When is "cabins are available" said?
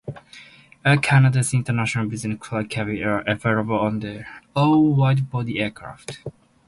2.71-3.77